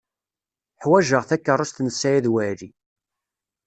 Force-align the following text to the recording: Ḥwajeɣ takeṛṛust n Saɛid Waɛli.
Ḥwajeɣ 0.81 1.23
takeṛṛust 1.25 1.77
n 1.81 1.87
Saɛid 1.91 2.25
Waɛli. 2.33 2.69